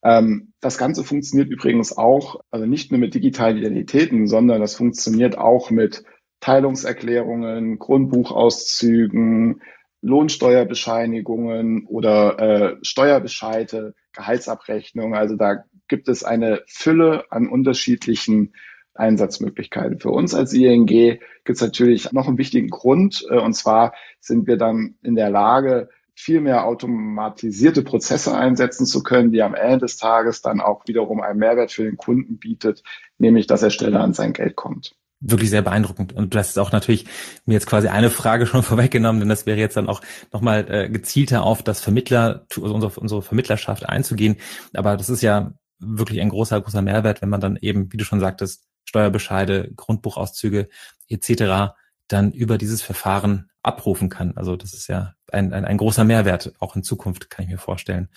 [0.02, 5.36] Ähm, das Ganze funktioniert übrigens auch, also nicht nur mit digitalen Identitäten, sondern das funktioniert
[5.38, 6.04] auch mit
[6.38, 9.62] Teilungserklärungen, Grundbuchauszügen,
[10.06, 15.14] Lohnsteuerbescheinigungen oder äh, Steuerbescheide, Gehaltsabrechnungen.
[15.18, 18.54] Also da gibt es eine Fülle an unterschiedlichen
[18.94, 19.98] Einsatzmöglichkeiten.
[19.98, 24.46] Für uns als ING gibt es natürlich noch einen wichtigen Grund, äh, und zwar sind
[24.46, 29.80] wir dann in der Lage, viel mehr automatisierte Prozesse einsetzen zu können, die am Ende
[29.80, 32.82] des Tages dann auch wiederum einen Mehrwert für den Kunden bietet,
[33.18, 36.12] nämlich dass er schneller an sein Geld kommt wirklich sehr beeindruckend.
[36.12, 37.06] Und du hast auch natürlich
[37.44, 40.02] mir jetzt quasi eine Frage schon vorweggenommen, denn das wäre jetzt dann auch
[40.32, 44.36] nochmal äh, gezielter auf das Vermittler, also unsere, unsere Vermittlerschaft einzugehen.
[44.74, 48.04] Aber das ist ja wirklich ein großer, großer Mehrwert, wenn man dann eben, wie du
[48.04, 50.68] schon sagtest, Steuerbescheide, Grundbuchauszüge
[51.08, 51.74] etc.
[52.08, 54.36] dann über dieses Verfahren abrufen kann.
[54.36, 57.58] Also das ist ja ein, ein, ein großer Mehrwert, auch in Zukunft, kann ich mir
[57.58, 58.08] vorstellen.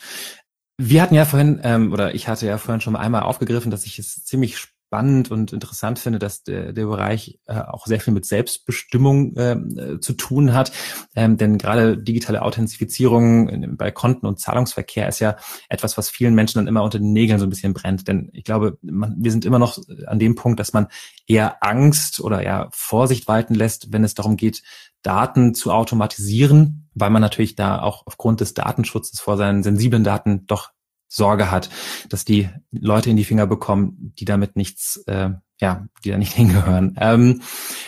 [0.77, 3.99] Wir hatten ja vorhin, ähm, oder ich hatte ja vorhin schon einmal aufgegriffen, dass ich
[3.99, 4.57] es ziemlich
[4.89, 9.77] spannend und interessant finde, dass der, der Bereich äh, auch sehr viel mit Selbstbestimmung ähm,
[9.77, 10.71] äh, zu tun hat.
[11.15, 15.37] Ähm, denn gerade digitale Authentifizierung bei Konten und Zahlungsverkehr ist ja
[15.69, 18.07] etwas, was vielen Menschen dann immer unter den Nägeln so ein bisschen brennt.
[18.07, 20.87] Denn ich glaube, man, wir sind immer noch an dem Punkt, dass man
[21.27, 24.63] eher Angst oder eher Vorsicht walten lässt, wenn es darum geht,
[25.03, 30.47] Daten zu automatisieren, weil man natürlich da auch aufgrund des Datenschutzes vor seinen sensiblen Daten
[30.47, 30.71] doch
[31.09, 31.69] Sorge hat,
[32.07, 36.33] dass die Leute in die Finger bekommen, die damit nichts, äh, ja, die da nicht
[36.35, 36.95] hingehören.
[37.01, 37.41] Ähm,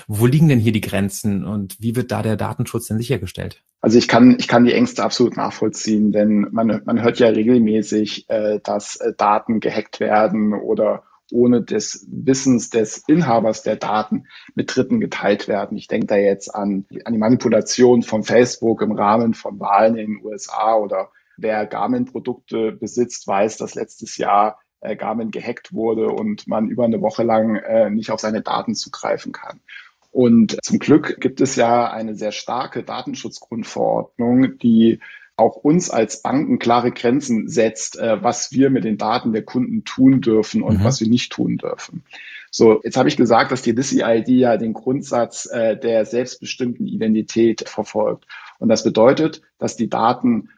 [0.08, 3.64] wo liegen denn hier die Grenzen und wie wird da der Datenschutz denn sichergestellt?
[3.80, 8.30] Also ich kann, ich kann die Ängste absolut nachvollziehen, denn man, man hört ja regelmäßig,
[8.30, 14.76] äh, dass äh, Daten gehackt werden oder ohne des Wissens des Inhabers der Daten mit
[14.76, 15.78] Dritten geteilt werden.
[15.78, 20.16] Ich denke da jetzt an, an die Manipulation von Facebook im Rahmen von Wahlen in
[20.16, 21.10] den USA oder
[21.42, 27.02] wer Garmin-Produkte besitzt, weiß, dass letztes Jahr äh, Garmin gehackt wurde und man über eine
[27.02, 29.62] Woche lang äh, nicht auf seine Daten zugreifen kann.
[30.12, 35.00] Und zum Glück gibt es ja eine sehr starke Datenschutzgrundverordnung, die
[35.38, 39.84] auch uns als Banken klare Grenzen setzt, äh, was wir mit den Daten der Kunden
[39.84, 40.84] tun dürfen und mhm.
[40.84, 42.04] was wir nicht tun dürfen.
[42.52, 47.68] So, jetzt habe ich gesagt, dass die DISI-ID ja den Grundsatz äh, der selbstbestimmten Identität
[47.68, 48.26] verfolgt.
[48.60, 50.50] Und das bedeutet, dass die Daten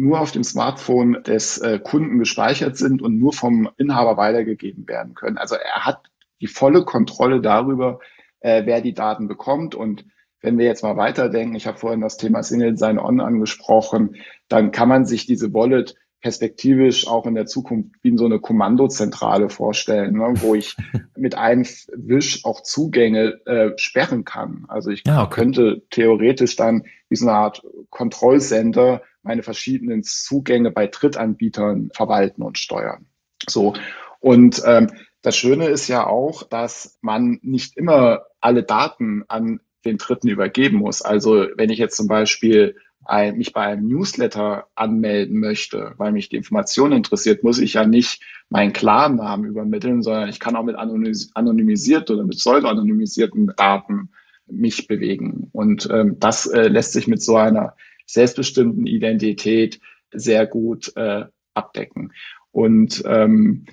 [0.00, 5.14] nur auf dem Smartphone des äh, Kunden gespeichert sind und nur vom Inhaber weitergegeben werden
[5.14, 5.38] können.
[5.38, 6.10] Also er hat
[6.40, 8.00] die volle Kontrolle darüber,
[8.40, 9.74] äh, wer die Daten bekommt.
[9.74, 10.06] Und
[10.40, 14.16] wenn wir jetzt mal weiterdenken, ich habe vorhin das Thema Single Sign-On angesprochen,
[14.48, 18.40] dann kann man sich diese Wallet perspektivisch auch in der Zukunft wie in so eine
[18.40, 20.76] Kommandozentrale vorstellen, ne, wo ich
[21.16, 24.64] mit einem Wisch auch Zugänge äh, sperren kann.
[24.68, 25.34] Also ich ja, okay.
[25.34, 32.58] könnte theoretisch dann wie so eine Art Kontrollcenter meine verschiedenen Zugänge bei Drittanbietern verwalten und
[32.58, 33.06] steuern.
[33.48, 33.74] So.
[34.20, 34.90] Und ähm,
[35.22, 40.78] das Schöne ist ja auch, dass man nicht immer alle Daten an den Dritten übergeben
[40.78, 41.02] muss.
[41.02, 46.28] Also wenn ich jetzt zum Beispiel ein, mich bei einem Newsletter anmelden möchte, weil mich
[46.28, 50.76] die Information interessiert, muss ich ja nicht meinen Klarnamen übermitteln, sondern ich kann auch mit
[50.76, 54.10] anonymisierten oder mit pseudo-anonymisierten Daten
[54.46, 55.48] mich bewegen.
[55.52, 57.74] Und ähm, das äh, lässt sich mit so einer
[58.12, 59.80] selbstbestimmten Identität
[60.12, 62.12] sehr gut äh, abdecken.
[62.52, 63.66] Und ähm,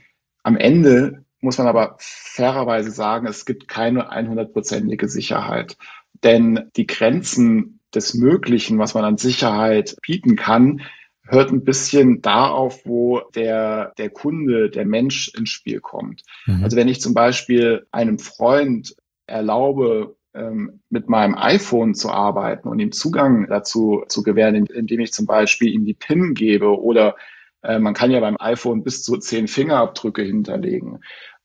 [0.43, 5.77] am Ende muss man aber fairerweise sagen, es gibt keine 100%ige Sicherheit.
[6.23, 10.81] Denn die Grenzen des Möglichen, was man an Sicherheit bieten kann,
[11.23, 16.23] hört ein bisschen da auf, wo der, der Kunde, der Mensch ins Spiel kommt.
[16.45, 16.63] Mhm.
[16.63, 18.95] Also wenn ich zum Beispiel einem Freund
[19.25, 20.15] erlaube,
[20.89, 25.73] mit meinem iPhone zu arbeiten und ihm Zugang dazu zu gewähren, indem ich zum Beispiel
[25.73, 27.15] ihm die PIN gebe oder
[27.63, 30.99] äh, man kann ja beim iPhone bis zu zehn Fingerabdrücke hinterlegen.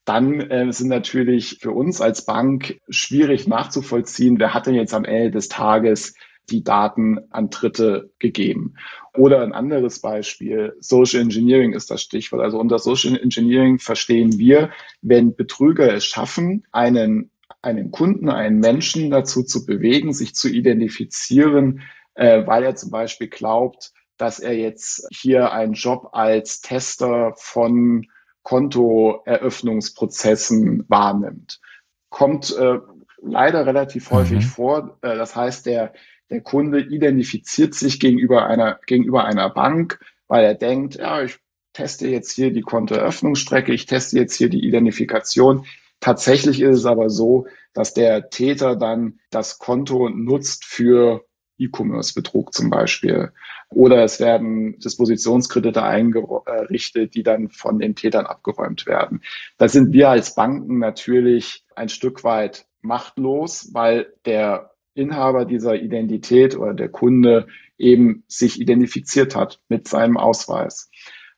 [0.05, 5.05] Dann äh, sind natürlich für uns als Bank schwierig nachzuvollziehen, wer hat denn jetzt am
[5.05, 6.14] Ende des Tages
[6.51, 8.75] die Daten an Dritte gegeben.
[9.14, 12.42] Oder ein anderes Beispiel, Social Engineering ist das Stichwort.
[12.42, 14.71] Also unter Social Engineering verstehen wir,
[15.03, 21.83] wenn Betrüger es schaffen, einen einen Kunden, einen Menschen dazu zu bewegen, sich zu identifizieren,
[22.15, 28.07] äh, weil er zum Beispiel glaubt, dass er jetzt hier einen Job als Tester von
[28.43, 31.61] Kontoeröffnungsprozessen wahrnimmt.
[32.09, 32.79] Kommt äh,
[33.23, 34.49] leider relativ häufig mhm.
[34.49, 34.99] vor.
[35.03, 35.93] Äh, das heißt, der,
[36.31, 41.38] der Kunde identifiziert sich gegenüber einer, gegenüber einer Bank, weil er denkt, ja, ich
[41.73, 45.67] teste jetzt hier die Kontoeröffnungsstrecke, ich teste jetzt hier die Identifikation.
[46.03, 51.25] Tatsächlich ist es aber so, dass der Täter dann das Konto nutzt für
[51.59, 53.31] E-Commerce-Betrug zum Beispiel.
[53.71, 59.23] Oder es werden Dispositionskredite eingerichtet, die dann von den Tätern abgeräumt werden.
[59.59, 66.57] Da sind wir als Banken natürlich ein Stück weit machtlos, weil der Inhaber dieser Identität
[66.57, 67.47] oder der Kunde
[67.79, 70.91] eben sich identifiziert hat mit seinem Ausweis.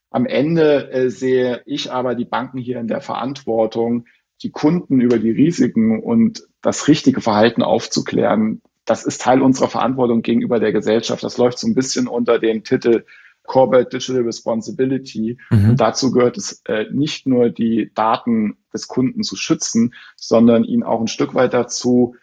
[0.08, 4.06] Am Ende äh, sehe ich aber die Banken hier in der Verantwortung,
[4.44, 8.60] die Kunden über die Risiken und das richtige Verhalten aufzuklären.
[8.84, 11.24] Das ist Teil unserer Verantwortung gegenüber der Gesellschaft.
[11.24, 13.04] Das läuft so ein bisschen unter dem Titel
[13.44, 15.38] Corporate Digital Responsibility.
[15.50, 15.70] Mhm.
[15.70, 20.82] Und dazu gehört es äh, nicht nur die Daten des Kunden zu schützen, sondern ihn
[20.82, 22.14] auch ein Stück weit dazu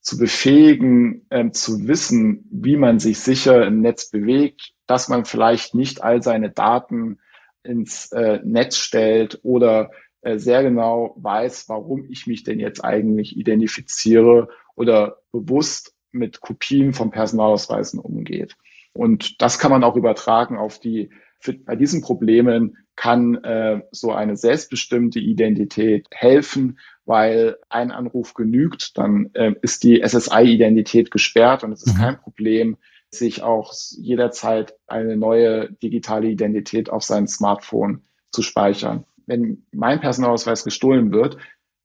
[0.00, 5.74] zu befähigen, äh, zu wissen, wie man sich sicher im Netz bewegt, dass man vielleicht
[5.74, 7.18] nicht all seine Daten
[7.64, 9.90] ins äh, Netz stellt oder
[10.34, 17.10] sehr genau weiß, warum ich mich denn jetzt eigentlich identifiziere oder bewusst mit Kopien von
[17.10, 18.56] Personalausweisen umgeht.
[18.92, 24.12] Und das kann man auch übertragen auf die, für, bei diesen Problemen kann äh, so
[24.12, 31.72] eine selbstbestimmte Identität helfen, weil ein Anruf genügt, dann äh, ist die SSI-Identität gesperrt und
[31.72, 32.00] es ist mhm.
[32.00, 32.78] kein Problem,
[33.10, 40.64] sich auch jederzeit eine neue digitale Identität auf sein Smartphone zu speichern wenn mein Personalausweis
[40.64, 41.36] gestohlen wird,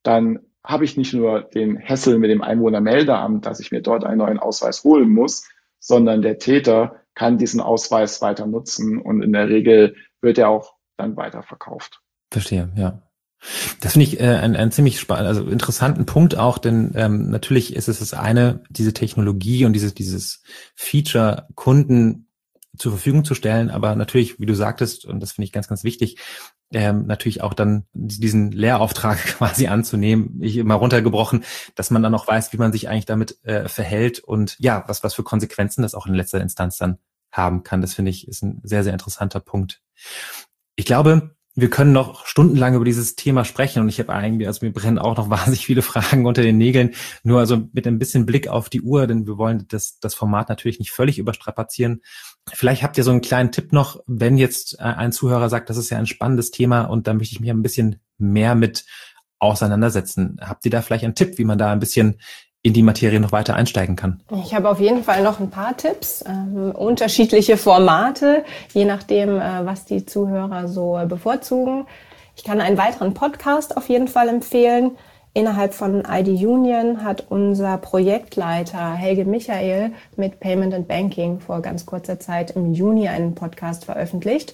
[0.03, 4.19] dann habe ich nicht nur den Hessel mit dem Einwohnermeldeamt, dass ich mir dort einen
[4.19, 5.49] neuen Ausweis holen muss,
[5.79, 10.75] sondern der Täter kann diesen Ausweis weiter nutzen und in der Regel wird er auch
[10.97, 12.01] dann weiterverkauft.
[12.29, 13.01] Verstehe, ja.
[13.79, 17.87] Das finde ich äh, einen, ziemlich spannenden, also interessanten Punkt auch, denn ähm, natürlich ist
[17.87, 20.43] es das eine, diese Technologie und dieses, dieses
[20.75, 22.27] Feature Kunden
[22.77, 25.83] zur Verfügung zu stellen, aber natürlich, wie du sagtest, und das finde ich ganz, ganz
[25.83, 26.17] wichtig,
[26.73, 31.43] ähm, natürlich auch dann diesen Lehrauftrag quasi anzunehmen, ich immer runtergebrochen,
[31.75, 35.03] dass man dann auch weiß, wie man sich eigentlich damit äh, verhält und ja, was,
[35.03, 36.97] was für Konsequenzen das auch in letzter Instanz dann
[37.31, 37.81] haben kann.
[37.81, 39.81] Das finde ich ist ein sehr, sehr interessanter Punkt.
[40.75, 44.65] Ich glaube, wir können noch stundenlang über dieses Thema sprechen und ich habe eigentlich, also
[44.65, 46.95] mir brennen auch noch wahnsinnig viele Fragen unter den Nägeln.
[47.23, 50.49] Nur also mit ein bisschen Blick auf die Uhr, denn wir wollen das, das Format
[50.49, 52.01] natürlich nicht völlig überstrapazieren.
[52.53, 55.77] Vielleicht habt ihr so einen kleinen Tipp noch, wenn jetzt äh, ein Zuhörer sagt, das
[55.77, 58.85] ist ja ein spannendes Thema und da möchte ich mich ein bisschen mehr mit
[59.39, 60.37] auseinandersetzen.
[60.41, 62.19] Habt ihr da vielleicht einen Tipp, wie man da ein bisschen
[62.63, 64.21] in die Materie noch weiter einsteigen kann?
[64.43, 69.65] Ich habe auf jeden Fall noch ein paar Tipps, ähm, unterschiedliche Formate, je nachdem, äh,
[69.65, 71.85] was die Zuhörer so bevorzugen.
[72.35, 74.91] Ich kann einen weiteren Podcast auf jeden Fall empfehlen.
[75.33, 81.85] Innerhalb von ID Union hat unser Projektleiter Helge Michael mit Payment and Banking vor ganz
[81.85, 84.53] kurzer Zeit im Juni einen Podcast veröffentlicht.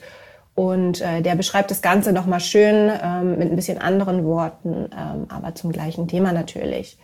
[0.53, 5.25] Und äh, der beschreibt das Ganze nochmal schön ähm, mit ein bisschen anderen Worten, ähm,
[5.29, 6.97] aber zum gleichen Thema natürlich.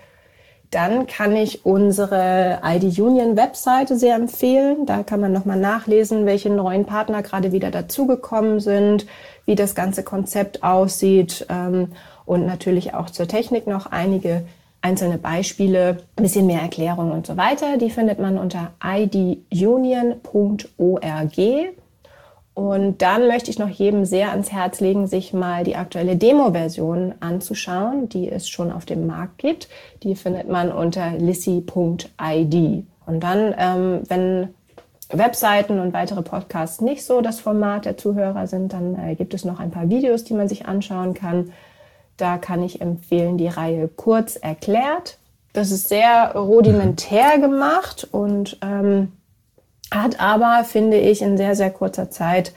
[0.69, 4.87] Dann kann ich unsere ID Union Webseite sehr empfehlen.
[4.87, 9.05] Da kann man nochmal nachlesen, welche neuen Partner gerade wieder dazugekommen sind,
[9.45, 11.91] wie das ganze Konzept aussieht ähm,
[12.25, 14.45] und natürlich auch zur Technik noch einige
[14.81, 17.77] einzelne Beispiele, ein bisschen mehr Erklärung und so weiter.
[17.77, 20.19] Die findet man unter idunion.org.
[22.55, 27.15] Und dann möchte ich noch jedem sehr ans Herz legen, sich mal die aktuelle Demo-Version
[27.19, 29.69] anzuschauen, die es schon auf dem Markt gibt.
[30.03, 31.65] Die findet man unter lissy.id.
[33.05, 34.49] Und dann, ähm, wenn
[35.09, 39.45] Webseiten und weitere Podcasts nicht so das Format der Zuhörer sind, dann äh, gibt es
[39.45, 41.51] noch ein paar Videos, die man sich anschauen kann.
[42.17, 45.17] Da kann ich empfehlen die Reihe Kurz erklärt.
[45.53, 49.11] Das ist sehr rudimentär gemacht und ähm,
[49.91, 52.53] hat aber, finde ich, in sehr, sehr kurzer Zeit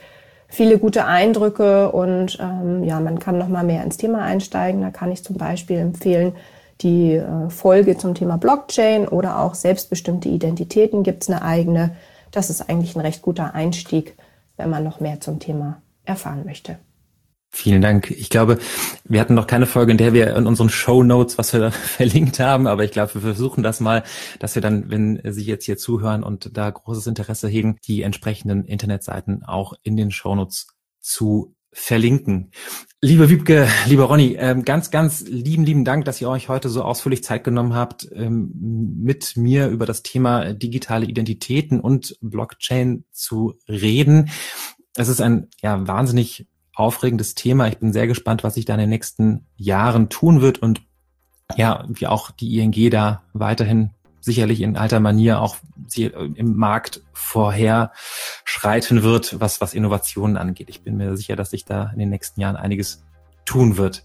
[0.49, 4.81] viele gute Eindrücke und ähm, ja, man kann noch mal mehr ins Thema einsteigen.
[4.81, 6.35] Da kann ich zum Beispiel empfehlen,
[6.81, 11.97] die äh, Folge zum Thema Blockchain oder auch selbstbestimmte Identitäten gibt es eine eigene.
[12.31, 14.17] Das ist eigentlich ein recht guter Einstieg,
[14.57, 16.79] wenn man noch mehr zum Thema erfahren möchte.
[17.59, 18.11] Vielen Dank.
[18.11, 18.59] Ich glaube,
[19.05, 22.39] wir hatten noch keine Folge, in der wir in unseren Show Notes was wir verlinkt
[22.39, 24.05] haben, aber ich glaube, wir versuchen das mal,
[24.41, 28.67] dass wir dann, wenn Sie jetzt hier zuhören und da großes Interesse hegen, die entsprechenden
[28.67, 30.67] Internetseiten auch in den Show Notes
[31.01, 32.51] zu verlinken.
[33.01, 36.83] Liebe Wiebke, lieber Ronny, ähm, ganz, ganz lieben, lieben Dank, dass ihr euch heute so
[36.83, 38.53] ausführlich Zeit genommen habt, ähm,
[39.01, 44.29] mit mir über das Thema digitale Identitäten und Blockchain zu reden.
[44.95, 46.47] Es ist ein ja wahnsinnig
[46.77, 47.67] aufregendes Thema.
[47.69, 50.83] Ich bin sehr gespannt, was sich da in den nächsten Jahren tun wird und
[51.57, 55.57] ja, wie auch die ING da weiterhin sicherlich in alter Manier auch
[55.97, 57.93] im Markt vorher
[58.45, 60.69] schreiten wird, was, was Innovationen angeht.
[60.69, 63.05] Ich bin mir sicher, dass sich da in den nächsten Jahren einiges
[63.45, 64.05] tun wird.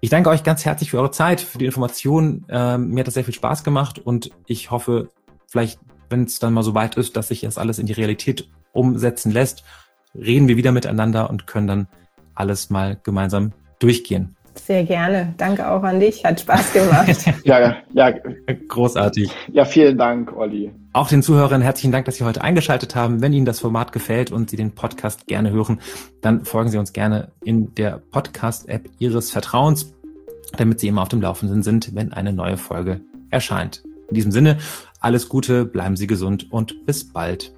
[0.00, 2.44] Ich danke euch ganz herzlich für eure Zeit, für die Informationen.
[2.48, 5.08] Ähm, mir hat das sehr viel Spaß gemacht und ich hoffe,
[5.46, 5.78] vielleicht
[6.10, 9.30] wenn es dann mal so weit ist, dass sich das alles in die Realität umsetzen
[9.30, 9.64] lässt,
[10.14, 11.88] reden wir wieder miteinander und können dann
[12.34, 14.36] alles mal gemeinsam durchgehen.
[14.54, 15.34] Sehr gerne.
[15.36, 16.24] Danke auch an dich.
[16.24, 17.24] Hat Spaß gemacht.
[17.44, 18.14] ja, ja.
[18.68, 19.30] Großartig.
[19.52, 20.72] Ja, vielen Dank, Olli.
[20.92, 23.20] Auch den Zuhörern herzlichen Dank, dass Sie heute eingeschaltet haben.
[23.20, 25.80] Wenn Ihnen das Format gefällt und Sie den Podcast gerne hören,
[26.20, 29.92] dann folgen Sie uns gerne in der Podcast-App Ihres Vertrauens,
[30.56, 33.00] damit Sie immer auf dem Laufenden sind, wenn eine neue Folge
[33.30, 33.82] erscheint.
[34.08, 34.58] In diesem Sinne,
[35.00, 37.53] alles Gute, bleiben Sie gesund und bis bald.